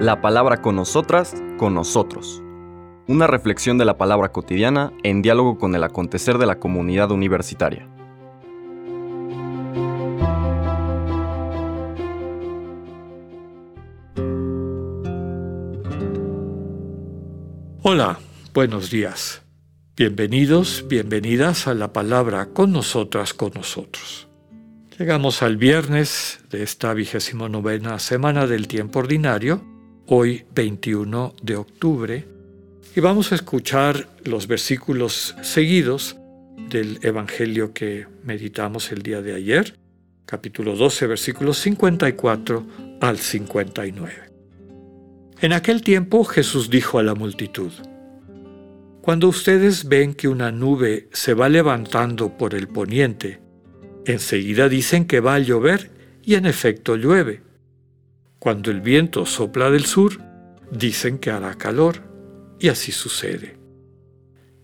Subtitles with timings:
[0.00, 2.42] La palabra con nosotras, con nosotros.
[3.06, 7.88] Una reflexión de la palabra cotidiana en diálogo con el acontecer de la comunidad universitaria.
[17.86, 18.18] Hola,
[18.52, 19.42] buenos días.
[19.96, 24.26] Bienvenidos, bienvenidas a la palabra con nosotras, con nosotros.
[24.96, 29.60] Llegamos al viernes de esta vigésimo novena semana del tiempo ordinario,
[30.06, 32.24] hoy 21 de octubre,
[32.94, 36.16] y vamos a escuchar los versículos seguidos
[36.70, 39.76] del Evangelio que meditamos el día de ayer,
[40.26, 42.66] capítulo 12, versículos 54
[43.00, 44.12] al 59.
[45.40, 47.72] En aquel tiempo Jesús dijo a la multitud,
[49.02, 53.42] Cuando ustedes ven que una nube se va levantando por el poniente,
[54.06, 55.90] enseguida dicen que va a llover
[56.22, 57.42] y en efecto llueve.
[58.38, 60.20] Cuando el viento sopla del sur,
[60.70, 62.02] dicen que hará calor
[62.58, 63.56] y así sucede.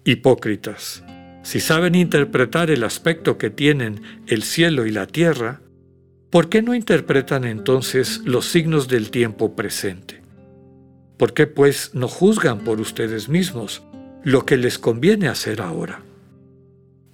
[0.05, 1.05] Hipócritas,
[1.42, 5.61] si saben interpretar el aspecto que tienen el cielo y la tierra,
[6.31, 10.23] ¿por qué no interpretan entonces los signos del tiempo presente?
[11.17, 13.83] ¿Por qué pues no juzgan por ustedes mismos
[14.25, 16.03] lo que les conviene hacer ahora?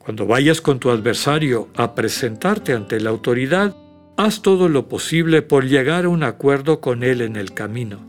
[0.07, 3.77] Cuando vayas con tu adversario a presentarte ante la autoridad,
[4.17, 8.09] haz todo lo posible por llegar a un acuerdo con él en el camino,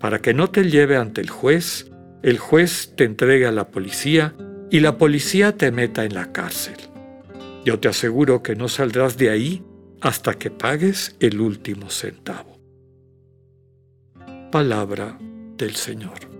[0.00, 1.90] para que no te lleve ante el juez,
[2.22, 4.34] el juez te entregue a la policía
[4.70, 6.76] y la policía te meta en la cárcel.
[7.64, 9.64] Yo te aseguro que no saldrás de ahí
[10.00, 12.56] hasta que pagues el último centavo
[14.50, 15.18] palabra
[15.58, 16.35] del Señor.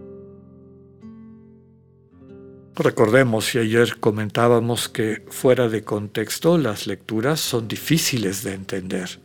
[2.79, 9.19] Recordemos y ayer comentábamos que fuera de contexto las lecturas son difíciles de entender.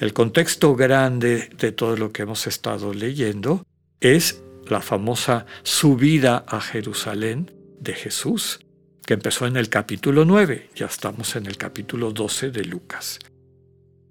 [0.00, 3.66] El contexto grande de todo lo que hemos estado leyendo
[4.00, 8.60] es la famosa subida a Jerusalén de Jesús,
[9.04, 13.18] que empezó en el capítulo 9, ya estamos en el capítulo 12 de Lucas.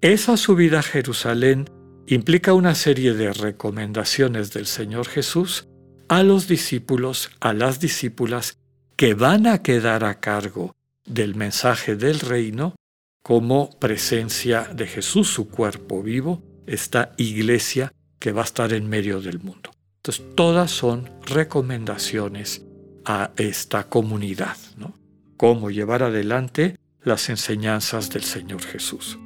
[0.00, 1.68] Esa subida a Jerusalén
[2.06, 5.66] implica una serie de recomendaciones del Señor Jesús
[6.08, 8.58] a los discípulos, a las discípulas
[8.96, 10.74] que van a quedar a cargo
[11.04, 12.74] del mensaje del reino
[13.22, 19.20] como presencia de Jesús, su cuerpo vivo, esta iglesia que va a estar en medio
[19.20, 19.70] del mundo.
[19.96, 22.62] Entonces, todas son recomendaciones
[23.04, 24.94] a esta comunidad, ¿no?
[25.36, 29.18] Cómo llevar adelante las enseñanzas del Señor Jesús.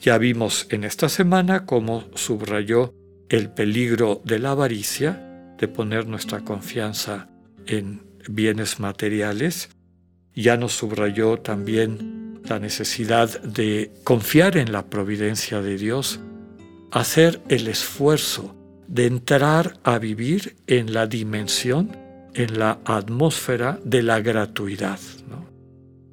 [0.00, 2.94] Ya vimos en esta semana cómo subrayó
[3.28, 5.27] el peligro de la avaricia,
[5.58, 7.28] de poner nuestra confianza
[7.66, 9.70] en bienes materiales.
[10.34, 16.20] Ya nos subrayó también la necesidad de confiar en la providencia de Dios,
[16.90, 18.54] hacer el esfuerzo
[18.86, 21.96] de entrar a vivir en la dimensión,
[22.34, 24.98] en la atmósfera de la gratuidad.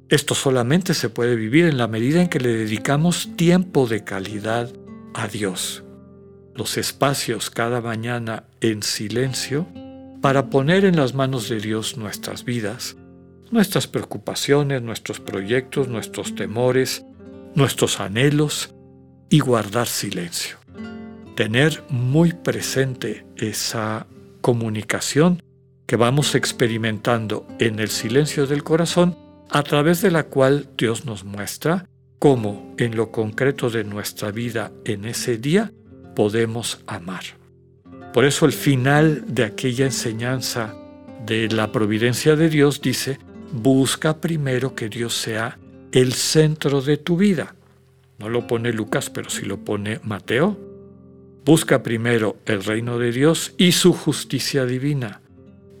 [0.08, 4.70] Esto solamente se puede vivir en la medida en que le dedicamos tiempo de calidad
[5.14, 5.82] a Dios.
[6.56, 9.66] Los espacios cada mañana en silencio
[10.22, 12.96] para poner en las manos de Dios nuestras vidas,
[13.50, 17.04] nuestras preocupaciones, nuestros proyectos, nuestros temores,
[17.54, 18.74] nuestros anhelos
[19.28, 20.56] y guardar silencio.
[21.34, 24.06] Tener muy presente esa
[24.40, 25.42] comunicación
[25.86, 29.16] que vamos experimentando en el silencio del corazón
[29.50, 31.86] a través de la cual Dios nos muestra
[32.18, 35.70] cómo en lo concreto de nuestra vida en ese día
[36.16, 37.22] podemos amar.
[38.12, 40.74] Por eso el final de aquella enseñanza
[41.24, 43.20] de la providencia de Dios dice,
[43.52, 45.58] busca primero que Dios sea
[45.92, 47.54] el centro de tu vida.
[48.18, 50.58] No lo pone Lucas, pero sí lo pone Mateo.
[51.44, 55.20] Busca primero el reino de Dios y su justicia divina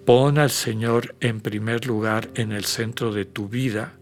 [0.06, 3.94] Pon al Señor en primer lugar en el centro de tu vida,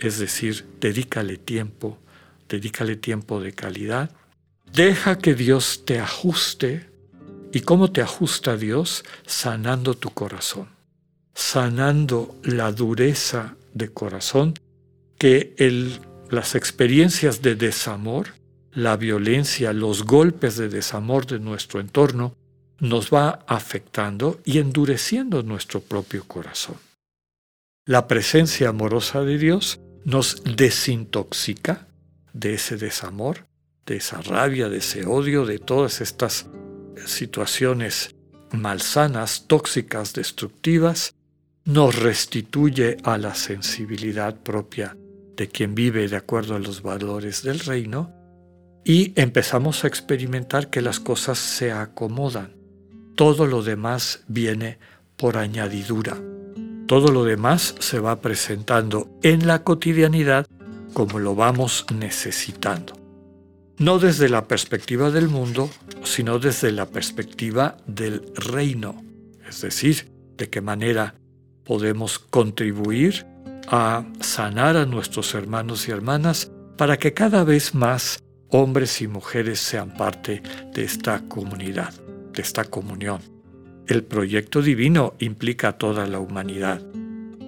[0.00, 1.98] es decir, dedícale tiempo,
[2.48, 4.10] dedícale tiempo de calidad.
[4.72, 6.88] Deja que Dios te ajuste.
[7.52, 9.04] ¿Y cómo te ajusta Dios?
[9.26, 10.68] Sanando tu corazón,
[11.34, 14.54] sanando la dureza de corazón
[15.18, 15.54] que
[16.30, 18.28] las experiencias de desamor,
[18.72, 22.34] la violencia, los golpes de desamor de nuestro entorno
[22.78, 26.76] nos va afectando y endureciendo nuestro propio corazón.
[27.84, 31.86] La presencia amorosa de Dios nos desintoxica
[32.32, 33.44] de ese desamor,
[33.86, 36.46] de esa rabia, de ese odio, de todas estas
[37.06, 38.14] situaciones
[38.52, 41.14] malsanas, tóxicas, destructivas,
[41.64, 44.96] nos restituye a la sensibilidad propia
[45.36, 48.12] de quien vive de acuerdo a los valores del reino
[48.84, 52.54] y empezamos a experimentar que las cosas se acomodan.
[53.14, 54.78] Todo lo demás viene
[55.16, 56.16] por añadidura.
[56.86, 60.46] Todo lo demás se va presentando en la cotidianidad
[60.92, 63.01] como lo vamos necesitando.
[63.78, 65.70] No desde la perspectiva del mundo,
[66.04, 69.02] sino desde la perspectiva del reino.
[69.48, 71.14] Es decir, de qué manera
[71.64, 73.26] podemos contribuir
[73.68, 79.60] a sanar a nuestros hermanos y hermanas para que cada vez más hombres y mujeres
[79.60, 80.42] sean parte
[80.74, 81.92] de esta comunidad,
[82.32, 83.20] de esta comunión.
[83.86, 86.82] El proyecto divino implica a toda la humanidad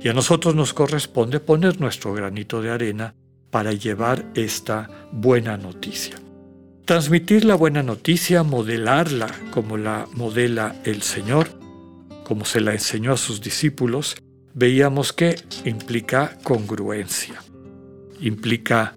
[0.00, 3.14] y a nosotros nos corresponde poner nuestro granito de arena
[3.54, 6.16] para llevar esta buena noticia.
[6.86, 11.50] Transmitir la buena noticia, modelarla como la modela el Señor,
[12.24, 14.16] como se la enseñó a sus discípulos,
[14.54, 17.40] veíamos que implica congruencia,
[18.18, 18.96] implica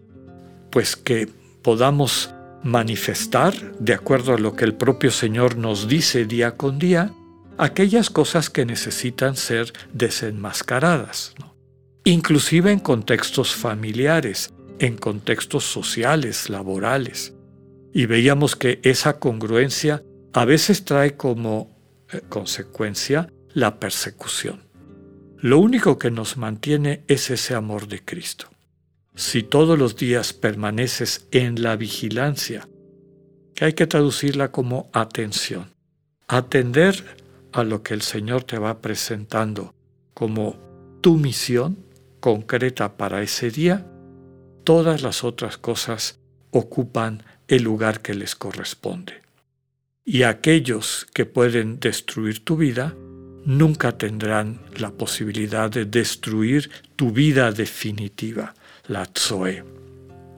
[0.71, 1.30] pues que
[1.62, 2.33] podamos
[2.63, 7.13] manifestar, de acuerdo a lo que el propio Señor nos dice día con día,
[7.60, 11.36] aquellas cosas que necesitan ser desenmascaradas,
[12.12, 17.33] inclusive en contextos familiares, en contextos sociales, laborales.
[17.94, 21.75] Y veíamos que esa congruencia a veces trae como
[22.12, 24.68] eh, consecuencia la persecución.
[25.38, 28.50] Lo único que nos mantiene es ese amor de Cristo
[29.18, 32.69] si todos los días permaneces en la vigilancia,
[33.56, 35.74] que hay que traducirla como atención.
[36.27, 37.03] Atender
[37.51, 39.74] a lo que el Señor te va presentando
[40.13, 40.56] como
[41.01, 41.87] tu misión
[42.27, 43.85] concreta para ese día,
[44.65, 46.19] todas las otras cosas
[46.51, 49.21] ocupan el lugar que les corresponde.
[50.03, 52.94] Y aquellos que pueden destruir tu vida,
[53.45, 58.53] nunca tendrán la posibilidad de destruir tu vida definitiva
[58.89, 59.63] la Tzoe.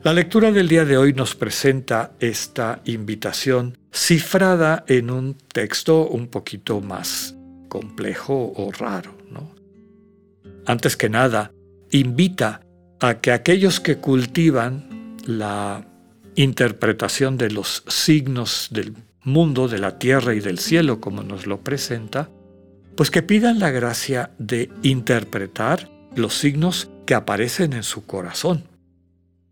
[0.03, 6.27] La lectura del día de hoy nos presenta esta invitación cifrada en un texto un
[6.27, 7.35] poquito más
[7.67, 9.17] complejo o raro.
[10.67, 11.51] Antes que nada,
[11.91, 12.61] invita
[12.99, 15.85] a que aquellos que cultivan la
[16.35, 21.61] interpretación de los signos del mundo, de la tierra y del cielo, como nos lo
[21.61, 22.29] presenta,
[22.95, 28.63] pues que pidan la gracia de interpretar los signos que aparecen en su corazón.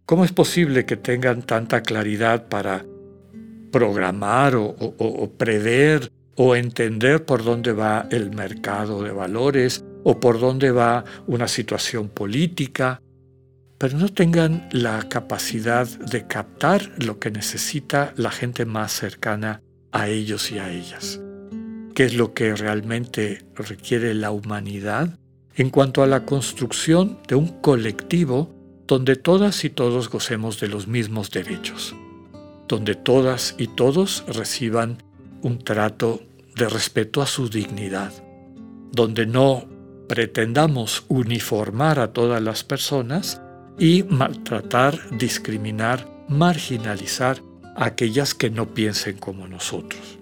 [0.05, 2.85] ¿Cómo es posible que tengan tanta claridad para
[3.71, 10.71] programar o, prever o entender por dónde va el mercado de valores o por dónde
[10.71, 13.01] va una situación política,
[13.77, 19.61] pero no tengan la capacidad de captar lo que necesita la gente más cercana
[19.91, 21.19] a ellos y a ellas.
[21.93, 25.19] ¿Qué es lo que realmente requiere la humanidad?
[25.57, 28.53] en cuanto a la construcción de un colectivo
[28.85, 31.95] donde todas y todos gocemos de los mismos derechos,
[32.67, 35.01] donde todas y todos reciban
[35.41, 36.21] un trato
[36.55, 38.13] de respeto a su dignidad,
[38.91, 39.65] donde no
[40.07, 43.41] pretendamos uniformar a todas las personas
[43.77, 47.41] y maltratar, discriminar, marginalizar
[47.75, 50.19] a aquellas que no piensen como nosotros.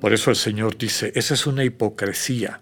[0.00, 2.60] Por eso el Señor dice, esa es una hipocresía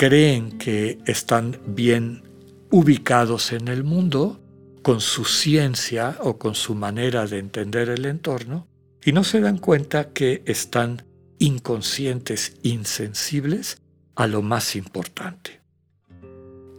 [0.00, 2.22] creen que están bien
[2.70, 4.40] ubicados en el mundo
[4.80, 8.66] con su ciencia o con su manera de entender el entorno
[9.04, 11.04] y no se dan cuenta que están
[11.38, 13.82] inconscientes, insensibles
[14.14, 15.59] a lo más importante.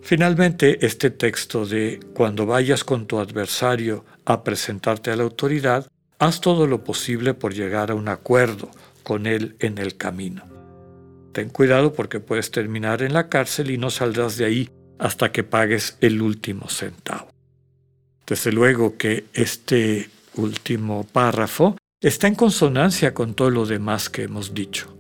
[0.02, 5.88] Finalmente, este texto de cuando vayas con tu adversario a presentarte a la autoridad,
[6.20, 8.70] haz todo lo posible por llegar a un acuerdo
[9.04, 10.44] con él en el camino.
[11.34, 15.44] Ten cuidado porque puedes terminar en la cárcel y no saldrás de ahí hasta que
[15.44, 17.30] pagues el último centavo.
[18.28, 24.54] Desde luego que este último párrafo está en consonancia con todo lo demás que hemos
[24.54, 24.96] dicho.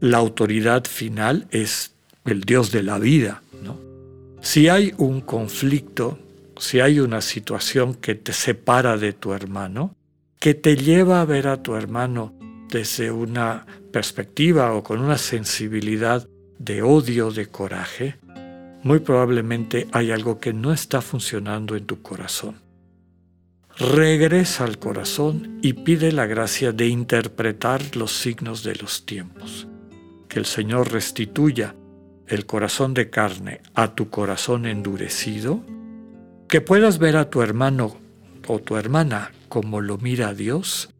[0.00, 1.94] La autoridad final es
[2.24, 3.42] el Dios de la vida.
[3.62, 3.91] ¿no?
[4.42, 6.18] Si hay un conflicto,
[6.58, 9.94] si hay una situación que te separa de tu hermano,
[10.40, 12.34] que te lleva a ver a tu hermano
[12.68, 18.16] desde una perspectiva o con una sensibilidad de odio, de coraje,
[18.82, 22.56] muy probablemente hay algo que no está funcionando en tu corazón.
[23.78, 29.68] Regresa al corazón y pide la gracia de interpretar los signos de los tiempos.
[30.28, 31.76] Que el Señor restituya
[32.26, 35.64] el corazón de carne a tu corazón endurecido,
[36.48, 37.96] que puedas ver a tu hermano
[38.46, 40.90] o tu hermana como lo mira Dios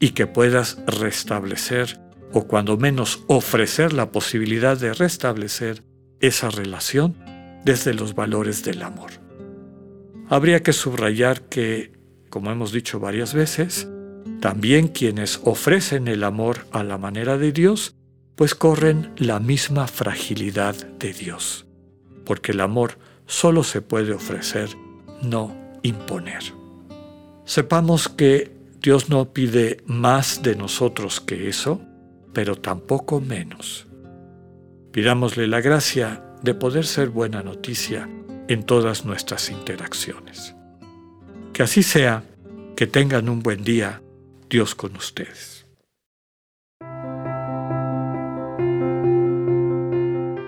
[0.00, 2.00] y que puedas restablecer
[2.32, 5.82] o cuando menos ofrecer la posibilidad de restablecer
[6.20, 7.16] esa relación
[7.64, 9.10] desde los valores del amor.
[10.28, 11.92] Habría que subrayar que,
[12.28, 13.88] como hemos dicho varias veces,
[14.40, 17.96] También quienes ofrecen el amor a la manera de Dios,
[18.38, 21.66] pues corren la misma fragilidad de Dios,
[22.24, 24.68] porque el amor solo se puede ofrecer,
[25.22, 26.44] no imponer.
[27.44, 31.80] Sepamos que Dios no pide más de nosotros que eso,
[32.32, 33.88] pero tampoco menos.
[34.92, 38.08] Pidámosle la gracia de poder ser buena noticia
[38.46, 40.54] en todas nuestras interacciones.
[41.52, 42.22] Que así sea,
[42.76, 44.00] que tengan un buen día,
[44.48, 45.57] Dios con ustedes.